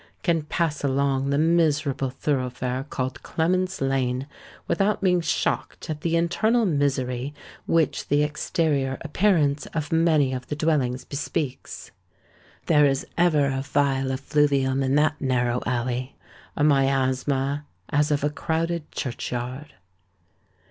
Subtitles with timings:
[0.23, 4.25] —can pass along the miserable thoroughfare called Clements' Lane
[4.67, 7.35] without being shocked at the internal misery
[7.67, 11.91] which the exterior appearance of many of the dwellings bespeaks.
[12.65, 18.91] There is ever a vile effluvium in that narrow alley—a miasma as of a crowded
[18.91, 19.75] churchyard!